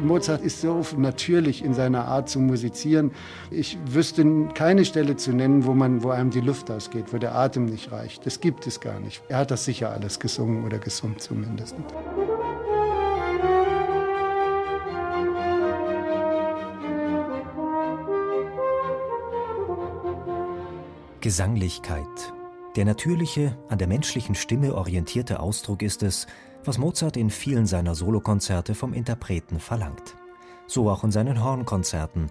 Mozart 0.00 0.42
ist 0.42 0.60
so 0.60 0.84
natürlich 0.96 1.64
in 1.64 1.74
seiner 1.74 2.06
Art 2.06 2.28
zu 2.28 2.40
musizieren. 2.40 3.12
Ich 3.50 3.78
wüsste 3.86 4.48
keine 4.54 4.84
Stelle 4.84 5.16
zu 5.16 5.32
nennen, 5.32 5.66
wo, 5.66 5.74
man, 5.74 6.02
wo 6.02 6.10
einem 6.10 6.30
die 6.30 6.40
Luft 6.40 6.70
ausgeht, 6.70 7.12
wo 7.12 7.18
der 7.18 7.34
Atem 7.34 7.66
nicht 7.66 7.92
reicht. 7.92 8.24
Das 8.26 8.40
gibt 8.40 8.66
es 8.66 8.80
gar 8.80 9.00
nicht. 9.00 9.22
Er 9.28 9.38
hat 9.38 9.50
das 9.50 9.64
sicher 9.64 9.90
alles 9.90 10.20
gesungen 10.20 10.64
oder 10.64 10.78
gesummt 10.78 11.20
zumindest. 11.20 11.74
Gesanglichkeit. 21.20 22.06
Der 22.76 22.84
natürliche, 22.84 23.58
an 23.68 23.78
der 23.78 23.88
menschlichen 23.88 24.36
Stimme 24.36 24.74
orientierte 24.74 25.40
Ausdruck 25.40 25.82
ist 25.82 26.04
es, 26.04 26.28
was 26.68 26.78
Mozart 26.78 27.16
in 27.16 27.30
vielen 27.30 27.66
seiner 27.66 27.94
Solokonzerte 27.94 28.74
vom 28.74 28.92
Interpreten 28.92 29.58
verlangt. 29.58 30.14
So 30.66 30.90
auch 30.90 31.02
in 31.02 31.10
seinen 31.10 31.42
Hornkonzerten. 31.42 32.30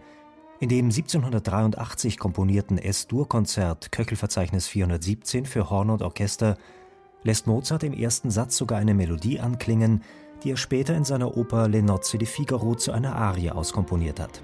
In 0.60 0.70
dem 0.70 0.86
1783 0.86 2.20
komponierten 2.20 2.78
S-Dur-Konzert 2.78 3.92
Köchelverzeichnis 3.92 4.68
417 4.68 5.48
für 5.48 5.72
Horn 5.72 5.90
und 5.90 6.04
Orchester 6.04 6.56
lässt 7.24 7.48
Mozart 7.48 7.84
im 7.84 7.94
ersten 7.94 8.30
Satz 8.30 8.58
sogar 8.58 8.78
eine 8.78 8.94
Melodie 8.94 9.40
anklingen, 9.40 10.04
die 10.44 10.52
er 10.52 10.58
später 10.58 10.96
in 10.96 11.04
seiner 11.04 11.36
Oper 11.36 11.68
Le 11.68 11.82
Nozze 11.82 12.20
di 12.20 12.28
Figaro 12.28 12.76
zu 12.76 12.92
einer 12.92 13.16
Arie 13.16 13.50
auskomponiert 13.50 14.20
hat. 14.20 14.44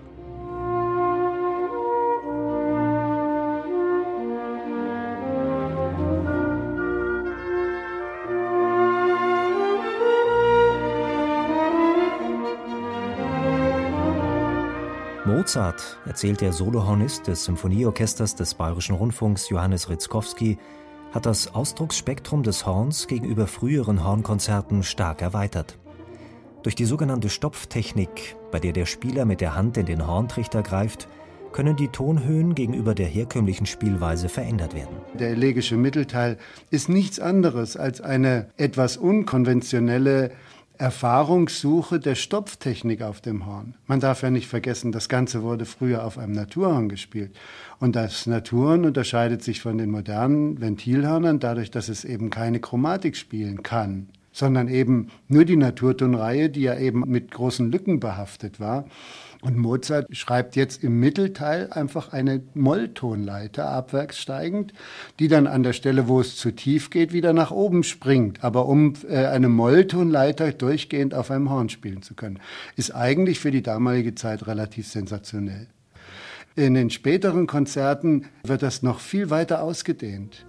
Mozart, 15.44 15.98
erzählt 16.06 16.40
der 16.40 16.54
Solohornist 16.54 17.28
des 17.28 17.44
Symphonieorchesters 17.44 18.34
des 18.36 18.54
Bayerischen 18.54 18.96
Rundfunks 18.96 19.50
Johannes 19.50 19.90
Ritzkowski, 19.90 20.58
hat 21.12 21.26
das 21.26 21.54
Ausdrucksspektrum 21.54 22.44
des 22.44 22.66
Horns 22.66 23.08
gegenüber 23.08 23.46
früheren 23.46 24.06
Hornkonzerten 24.06 24.84
stark 24.84 25.22
erweitert. 25.22 25.78
Durch 26.64 26.76
die 26.76 26.86
sogenannte 26.86 27.28
Stopftechnik, 27.28 28.38
bei 28.54 28.62
der 28.62 28.72
der 28.72 28.86
Spieler 28.86 29.26
mit 29.26 29.42
der 29.42 29.54
Hand 29.54 29.76
in 29.76 29.86
den 29.86 30.08
Horntrichter 30.08 30.64
greift, 30.64 31.10
können 31.52 31.76
die 31.76 31.90
Tonhöhen 31.90 32.56
gegenüber 32.56 32.96
der 32.96 33.08
herkömmlichen 33.08 33.66
Spielweise 33.66 34.30
verändert 34.30 34.74
werden. 34.74 34.96
Der 35.14 35.32
elegische 35.32 35.76
Mittelteil 35.76 36.38
ist 36.70 36.88
nichts 36.88 37.20
anderes 37.20 37.76
als 37.76 38.00
eine 38.00 38.48
etwas 38.56 38.96
unkonventionelle 38.96 40.32
Erfahrungssuche 40.84 41.98
der 41.98 42.16
Stopftechnik 42.16 43.04
auf 43.04 43.22
dem 43.22 43.46
Horn. 43.46 43.76
Man 43.88 44.02
darf 44.02 44.22
ja 44.22 44.30
nicht 44.30 44.50
vergessen, 44.50 44.92
das 44.92 45.08
Ganze 45.08 45.42
wurde 45.42 45.64
früher 45.64 46.04
auf 46.04 46.18
einem 46.18 46.34
Naturhorn 46.34 46.90
gespielt. 46.90 47.32
Und 47.80 47.96
das 47.96 48.28
Naturhorn 48.28 48.84
unterscheidet 48.84 49.44
sich 49.44 49.62
von 49.62 49.78
den 49.78 49.90
modernen 49.90 50.60
Ventilhörnern 50.60 51.40
dadurch, 51.40 51.72
dass 51.72 51.88
es 51.88 52.04
eben 52.04 52.30
keine 52.30 52.60
Chromatik 52.60 53.16
spielen 53.16 53.64
kann, 53.64 54.10
sondern 54.34 54.68
eben 54.68 55.08
nur 55.30 55.46
die 55.46 55.56
Naturtonreihe, 55.56 56.50
die 56.50 56.62
ja 56.62 56.78
eben 56.78 57.04
mit 57.08 57.32
großen 57.32 57.72
Lücken 57.72 58.02
behaftet 58.02 58.60
war. 58.60 58.86
Und 59.44 59.58
Mozart 59.58 60.08
schreibt 60.16 60.56
jetzt 60.56 60.86
im 60.86 61.02
Mittelteil 61.02 61.70
einfach 61.70 62.14
eine 62.14 62.42
Molltonleiter 62.54 63.70
abwärts 63.70 64.18
steigend, 64.18 64.74
die 65.20 65.28
dann 65.28 65.48
an 65.48 65.64
der 65.64 65.74
Stelle, 65.74 66.08
wo 66.08 66.22
es 66.22 66.38
zu 66.38 66.52
tief 66.52 66.90
geht, 66.90 67.12
wieder 67.12 67.34
nach 67.34 67.52
oben 67.52 67.84
springt. 67.84 68.42
Aber 68.42 68.68
um 68.68 68.94
äh, 69.10 69.26
eine 69.26 69.50
Molltonleiter 69.50 70.54
durchgehend 70.54 71.14
auf 71.14 71.30
einem 71.30 71.50
Horn 71.50 71.68
spielen 71.68 72.02
zu 72.02 72.14
können, 72.14 72.40
ist 72.78 72.96
eigentlich 72.96 73.40
für 73.40 73.52
die 73.52 73.62
damalige 73.62 74.16
Zeit 74.16 74.48
relativ 74.48 74.88
sensationell. 74.88 75.68
In 76.56 76.74
den 76.74 76.90
späteren 76.90 77.46
Konzerten 77.46 78.28
wird 78.46 78.64
das 78.64 78.82
noch 78.82 79.02
viel 79.02 79.30
weiter 79.30 79.62
ausgedehnt. 79.62 80.46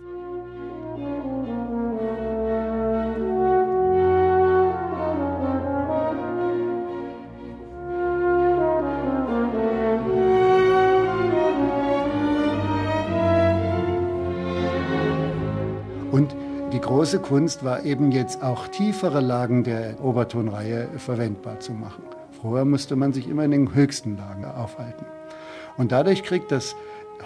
Große 17.04 17.19
Kunst 17.19 17.62
war 17.62 17.84
eben 17.84 18.12
jetzt 18.12 18.42
auch 18.42 18.66
tiefere 18.66 19.20
Lagen 19.20 19.62
der 19.62 20.03
Obertonreihe 20.03 20.88
verwendbar 20.97 21.60
zu 21.60 21.72
machen. 21.72 22.03
Vorher 22.41 22.65
musste 22.65 22.97
man 22.97 23.12
sich 23.12 23.28
immer 23.28 23.44
in 23.44 23.50
den 23.50 23.75
höchsten 23.75 24.16
Lagen 24.16 24.47
aufhalten. 24.47 25.04
Und 25.76 25.93
dadurch 25.93 26.22
kriegt 26.22 26.50
das 26.50 26.75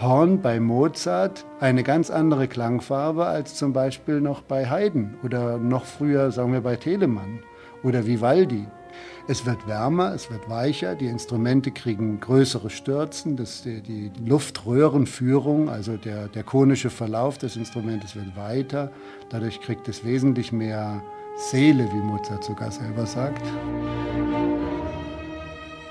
Horn 0.00 0.43
bei 0.43 0.59
Mozart 0.59 1.44
eine 1.61 1.84
ganz 1.84 2.11
andere 2.11 2.49
Klangfarbe 2.49 3.27
als 3.27 3.55
zum 3.55 3.72
Beispiel 3.72 4.21
noch 4.21 4.43
bei 4.43 4.69
Haydn 4.69 5.15
oder 5.22 5.59
noch 5.59 5.84
früher, 5.84 6.33
sagen 6.33 6.53
wir, 6.53 6.61
bei 6.61 6.75
Telemann 6.75 7.38
oder 7.83 8.06
Vivaldi. 8.06 8.66
Es 9.27 9.44
wird 9.44 9.66
wärmer, 9.66 10.15
es 10.15 10.31
wird 10.31 10.49
weicher, 10.49 10.94
die 10.94 11.06
Instrumente 11.06 11.71
kriegen 11.71 12.19
größere 12.19 12.71
Stürzen, 12.71 13.37
das, 13.37 13.62
die, 13.62 13.83
die 13.83 14.11
Luftröhrenführung, 14.25 15.69
also 15.69 15.97
der, 15.99 16.28
der 16.28 16.43
konische 16.43 16.88
Verlauf 16.88 17.37
des 17.37 17.56
Instrumentes 17.56 18.17
wird 18.17 18.37
weiter. 18.37 18.91
Dadurch 19.28 19.61
kriegt 19.61 19.87
es 19.88 20.05
wesentlich 20.05 20.50
mehr 20.50 21.03
Seele, 21.37 21.84
wie 21.93 22.00
Mozart 22.00 22.43
sogar 22.43 22.72
selber 22.72 23.06
sagt. 23.06 23.43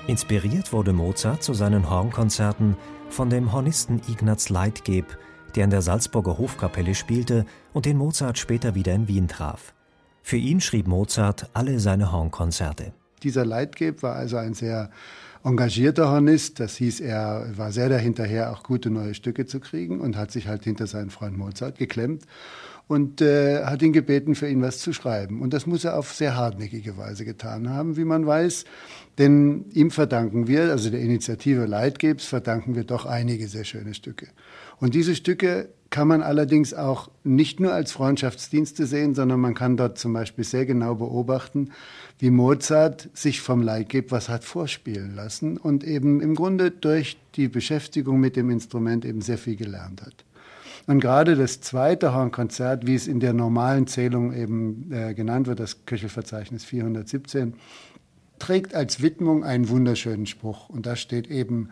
Inspiriert 0.08 0.72
wurde 0.72 0.92
Mozart 0.92 1.42
zu 1.42 1.54
seinen 1.54 1.88
Hornkonzerten 1.88 2.76
von 3.08 3.30
dem 3.30 3.52
Hornisten 3.52 4.00
Ignaz 4.08 4.48
Leitgeb, 4.48 5.16
der 5.54 5.64
in 5.64 5.70
der 5.70 5.82
Salzburger 5.82 6.38
Hofkapelle 6.38 6.94
spielte 6.94 7.46
und 7.72 7.86
den 7.86 7.96
Mozart 7.96 8.38
später 8.38 8.74
wieder 8.74 8.94
in 8.94 9.06
Wien 9.06 9.28
traf. 9.28 9.74
Für 10.28 10.36
ihn 10.36 10.60
schrieb 10.60 10.86
Mozart 10.86 11.48
alle 11.54 11.80
seine 11.80 12.12
Hornkonzerte. 12.12 12.92
Dieser 13.22 13.46
Leitgeb 13.46 14.02
war 14.02 14.14
also 14.14 14.36
ein 14.36 14.52
sehr 14.52 14.90
engagierter 15.42 16.10
Hornist. 16.10 16.60
Das 16.60 16.76
hieß, 16.76 17.00
er 17.00 17.46
war 17.56 17.72
sehr 17.72 17.88
dahinterher, 17.88 18.52
auch 18.52 18.62
gute 18.62 18.90
neue 18.90 19.14
Stücke 19.14 19.46
zu 19.46 19.58
kriegen 19.58 20.00
und 20.00 20.18
hat 20.18 20.30
sich 20.30 20.46
halt 20.46 20.64
hinter 20.64 20.86
seinen 20.86 21.08
Freund 21.08 21.38
Mozart 21.38 21.78
geklemmt 21.78 22.24
und 22.88 23.20
äh, 23.20 23.64
hat 23.64 23.82
ihn 23.82 23.92
gebeten, 23.92 24.34
für 24.34 24.48
ihn 24.48 24.62
was 24.62 24.78
zu 24.78 24.92
schreiben. 24.92 25.42
Und 25.42 25.52
das 25.52 25.66
muss 25.66 25.84
er 25.84 25.98
auf 25.98 26.12
sehr 26.12 26.36
hartnäckige 26.36 26.96
Weise 26.96 27.24
getan 27.24 27.68
haben, 27.68 27.96
wie 27.96 28.04
man 28.04 28.26
weiß. 28.26 28.64
Denn 29.18 29.66
ihm 29.72 29.90
verdanken 29.90 30.48
wir, 30.48 30.70
also 30.70 30.90
der 30.90 31.00
Initiative 31.00 31.66
Leitgebs, 31.66 32.24
verdanken 32.24 32.74
wir 32.74 32.84
doch 32.84 33.04
einige 33.04 33.46
sehr 33.46 33.64
schöne 33.64 33.92
Stücke. 33.92 34.28
Und 34.80 34.94
diese 34.94 35.14
Stücke 35.14 35.68
kann 35.90 36.08
man 36.08 36.22
allerdings 36.22 36.72
auch 36.74 37.10
nicht 37.24 37.60
nur 37.60 37.72
als 37.72 37.92
Freundschaftsdienste 37.92 38.86
sehen, 38.86 39.14
sondern 39.14 39.40
man 39.40 39.54
kann 39.54 39.76
dort 39.76 39.98
zum 39.98 40.12
Beispiel 40.12 40.44
sehr 40.44 40.66
genau 40.66 40.94
beobachten, 40.94 41.70
wie 42.18 42.30
Mozart 42.30 43.08
sich 43.14 43.40
vom 43.40 43.62
Leitgeb 43.62 44.10
was 44.10 44.28
hat 44.28 44.44
vorspielen 44.44 45.14
lassen 45.14 45.56
und 45.56 45.84
eben 45.84 46.20
im 46.20 46.34
Grunde 46.34 46.70
durch 46.70 47.18
die 47.36 47.48
Beschäftigung 47.48 48.20
mit 48.20 48.36
dem 48.36 48.50
Instrument 48.50 49.04
eben 49.04 49.20
sehr 49.20 49.38
viel 49.38 49.56
gelernt 49.56 50.02
hat. 50.02 50.24
Und 50.88 51.00
gerade 51.00 51.36
das 51.36 51.60
zweite 51.60 52.14
Hornkonzert, 52.14 52.86
wie 52.86 52.94
es 52.94 53.08
in 53.08 53.20
der 53.20 53.34
normalen 53.34 53.86
Zählung 53.86 54.32
eben 54.32 54.90
äh, 54.90 55.12
genannt 55.12 55.46
wird, 55.46 55.60
das 55.60 55.84
Köchelverzeichnis 55.84 56.64
417, 56.64 57.52
trägt 58.38 58.74
als 58.74 59.02
Widmung 59.02 59.44
einen 59.44 59.68
wunderschönen 59.68 60.24
Spruch. 60.24 60.70
Und 60.70 60.86
da 60.86 60.96
steht 60.96 61.26
eben, 61.30 61.68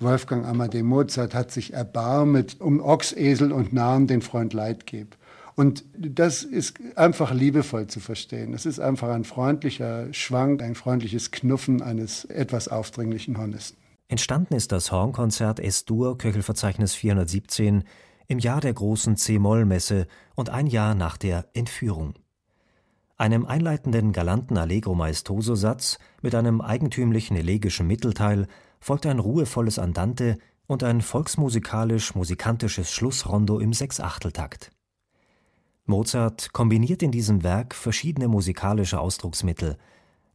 Wolfgang 0.00 0.44
Amadee 0.44 0.82
Mozart 0.82 1.34
hat 1.34 1.50
sich 1.50 1.72
erbarmet 1.72 2.60
um 2.60 2.80
Ochs, 2.80 3.14
Esel 3.16 3.52
und 3.52 3.72
Narren 3.72 4.06
den 4.06 4.20
Freund 4.20 4.52
Leidgeb. 4.52 5.16
Und 5.54 5.84
das 5.96 6.42
ist 6.42 6.78
einfach 6.94 7.32
liebevoll 7.32 7.86
zu 7.86 8.00
verstehen. 8.00 8.52
Es 8.52 8.66
ist 8.66 8.80
einfach 8.80 9.08
ein 9.08 9.24
freundlicher 9.24 10.12
Schwank, 10.12 10.62
ein 10.62 10.74
freundliches 10.74 11.30
Knuffen 11.30 11.80
eines 11.80 12.26
etwas 12.26 12.68
aufdringlichen 12.68 13.38
Hornisten. 13.38 13.78
Entstanden 14.08 14.52
ist 14.52 14.72
das 14.72 14.92
Hornkonzert 14.92 15.58
S-Dur, 15.58 16.18
Köchelverzeichnis 16.18 16.92
417, 16.92 17.84
im 18.32 18.38
Jahr 18.38 18.62
der 18.62 18.72
großen 18.72 19.18
C-Moll-Messe 19.18 20.06
und 20.34 20.48
ein 20.48 20.66
Jahr 20.66 20.94
nach 20.94 21.18
der 21.18 21.50
Entführung. 21.52 22.14
Einem 23.18 23.44
einleitenden 23.44 24.12
galanten 24.12 24.56
Allegro 24.56 24.94
maestoso-Satz 24.94 25.98
mit 26.22 26.34
einem 26.34 26.62
eigentümlichen 26.62 27.36
elegischen 27.36 27.86
Mittelteil 27.86 28.48
folgt 28.80 29.04
ein 29.04 29.18
ruhevolles 29.18 29.78
Andante 29.78 30.38
und 30.66 30.82
ein 30.82 31.02
volksmusikalisch-musikantisches 31.02 32.90
Schlussrondo 32.90 33.58
im 33.58 33.74
Sechsachteltakt. 33.74 34.70
Mozart 35.84 36.54
kombiniert 36.54 37.02
in 37.02 37.10
diesem 37.12 37.42
Werk 37.42 37.74
verschiedene 37.74 38.28
musikalische 38.28 38.98
Ausdrucksmittel: 38.98 39.76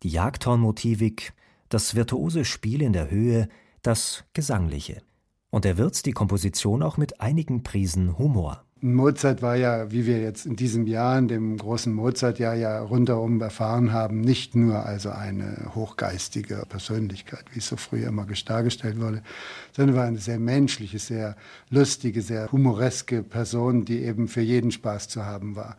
die 0.04 0.10
Jagdhornmotivik, 0.10 1.34
das 1.70 1.96
virtuose 1.96 2.46
Spiel 2.46 2.84
in 2.84 2.94
der 2.94 3.10
Höhe, 3.10 3.48
das 3.82 4.24
Gesangliche. 4.34 5.02
Und 5.50 5.66
er 5.66 5.78
würzt 5.78 6.06
die 6.06 6.12
Komposition 6.12 6.84
auch 6.84 6.98
mit 6.98 7.22
einigen 7.22 7.64
Prisen 7.64 8.18
Humor. 8.18 8.64
Mozart 8.80 9.42
war 9.42 9.56
ja, 9.56 9.92
wie 9.92 10.06
wir 10.06 10.20
jetzt 10.20 10.46
in 10.46 10.56
diesem 10.56 10.86
Jahr, 10.86 11.18
in 11.18 11.28
dem 11.28 11.58
großen 11.58 11.92
Mozartjahr 11.92 12.54
ja 12.54 12.80
rundherum 12.80 13.42
erfahren 13.42 13.92
haben, 13.92 14.22
nicht 14.22 14.56
nur 14.56 14.86
also 14.86 15.10
eine 15.10 15.72
hochgeistige 15.74 16.64
Persönlichkeit, 16.70 17.46
wie 17.54 17.60
es 17.60 17.68
so 17.68 17.76
früher 17.76 18.10
immer 18.10 18.28
dargestellt 18.46 19.00
wurde, 19.00 19.24
sondern 19.76 19.96
war 19.96 20.06
eine 20.06 20.20
sehr 20.20 20.38
menschliche, 20.38 21.00
sehr 21.00 21.36
lustige, 21.72 22.22
sehr 22.22 22.52
humoreske 22.52 23.24
Person, 23.24 23.84
die 23.84 24.04
eben 24.04 24.28
für 24.28 24.42
jeden 24.42 24.70
Spaß 24.70 25.08
zu 25.08 25.26
haben 25.26 25.56
war. 25.56 25.76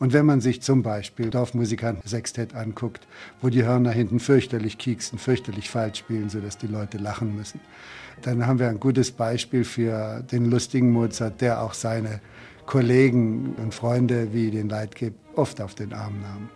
Und 0.00 0.14
wenn 0.14 0.24
man 0.24 0.40
sich 0.40 0.62
zum 0.62 0.82
Beispiel 0.82 1.28
Dorfmusikanten 1.28 2.08
Sextett 2.08 2.54
anguckt, 2.54 3.06
wo 3.42 3.50
die 3.50 3.64
Hörner 3.64 3.90
hinten 3.90 4.18
fürchterlich 4.18 4.78
kieksen, 4.78 5.18
fürchterlich 5.18 5.68
falsch 5.68 5.98
spielen, 5.98 6.30
sodass 6.30 6.56
die 6.56 6.66
Leute 6.66 6.96
lachen 6.96 7.36
müssen, 7.36 7.60
dann 8.22 8.46
haben 8.46 8.58
wir 8.58 8.68
ein 8.68 8.80
gutes 8.80 9.12
Beispiel 9.12 9.62
für 9.62 10.22
den 10.22 10.46
lustigen 10.46 10.90
Mozart, 10.90 11.42
der 11.42 11.62
auch 11.62 11.74
seine 11.74 12.20
Kollegen 12.64 13.54
und 13.62 13.74
Freunde 13.74 14.32
wie 14.32 14.50
den 14.50 14.70
Leitgeb 14.70 15.14
oft 15.36 15.60
auf 15.60 15.74
den 15.74 15.92
Arm 15.92 16.20
nahm. 16.22 16.48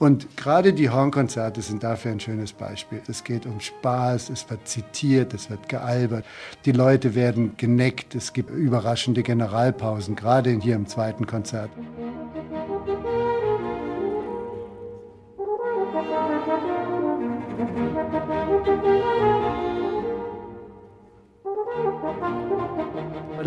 Und 0.00 0.34
gerade 0.34 0.72
die 0.72 0.88
Hornkonzerte 0.88 1.60
sind 1.60 1.82
dafür 1.82 2.12
ein 2.12 2.20
schönes 2.20 2.54
Beispiel. 2.54 3.02
Es 3.06 3.22
geht 3.22 3.44
um 3.44 3.60
Spaß, 3.60 4.30
es 4.30 4.48
wird 4.48 4.66
zitiert, 4.66 5.34
es 5.34 5.50
wird 5.50 5.68
gealbert, 5.68 6.24
die 6.64 6.72
Leute 6.72 7.14
werden 7.14 7.52
geneckt, 7.58 8.14
es 8.14 8.32
gibt 8.32 8.48
überraschende 8.48 9.22
Generalpausen, 9.22 10.16
gerade 10.16 10.50
hier 10.52 10.74
im 10.74 10.86
zweiten 10.86 11.26
Konzert. 11.26 11.70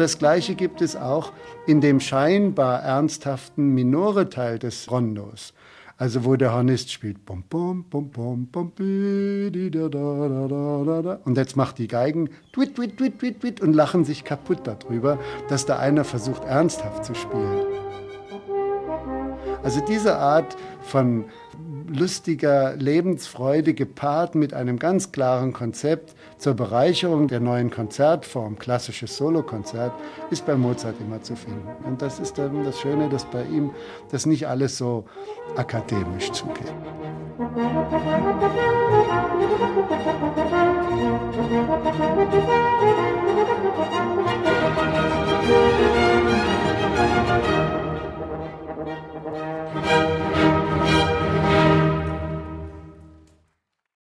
Das 0.03 0.17
Gleiche 0.17 0.55
gibt 0.55 0.81
es 0.81 0.97
auch 0.97 1.31
in 1.65 1.79
dem 1.79 2.01
scheinbar 2.01 2.81
ernsthaften 2.83 3.69
Minore-Teil 3.73 4.59
des 4.59 4.91
Rondos. 4.91 5.53
Also 5.97 6.25
wo 6.25 6.35
der 6.35 6.53
Hornist 6.53 6.91
spielt. 6.91 7.25
Bum, 7.25 7.45
bum, 7.49 7.85
bum, 7.85 8.09
bum, 8.09 8.47
bum, 8.47 8.73
und 11.23 11.37
jetzt 11.37 11.55
macht 11.55 11.77
die 11.77 11.87
Geigen 11.87 12.31
twit, 12.51 12.75
twit, 12.75 12.97
twit, 12.97 13.17
twit, 13.17 13.39
twit 13.39 13.61
und 13.61 13.71
lachen 13.71 14.03
sich 14.03 14.25
kaputt 14.25 14.59
darüber, 14.65 15.17
dass 15.47 15.65
da 15.65 15.79
einer 15.79 16.03
versucht 16.03 16.43
ernsthaft 16.43 17.05
zu 17.05 17.15
spielen. 17.15 17.65
Also 19.63 19.79
diese 19.87 20.17
Art 20.17 20.57
von 20.81 21.23
lustiger 21.87 22.75
Lebensfreude 22.75 23.73
gepaart 23.73 24.35
mit 24.35 24.53
einem 24.53 24.79
ganz 24.79 25.11
klaren 25.11 25.53
Konzept 25.53 26.15
zur 26.37 26.53
Bereicherung 26.53 27.27
der 27.27 27.39
neuen 27.39 27.69
Konzertform, 27.69 28.57
klassisches 28.57 29.17
Solokonzert, 29.17 29.93
ist 30.29 30.45
bei 30.45 30.55
Mozart 30.55 30.95
immer 30.99 31.21
zu 31.21 31.35
finden. 31.35 31.67
Und 31.85 32.01
das 32.01 32.19
ist 32.19 32.37
dann 32.37 32.63
das 32.63 32.79
Schöne, 32.79 33.09
dass 33.09 33.25
bei 33.25 33.43
ihm 33.43 33.71
das 34.11 34.25
nicht 34.25 34.47
alles 34.47 34.77
so 34.77 35.05
akademisch 35.55 36.31
zugeht. 36.31 36.73
Musik 40.17 41.02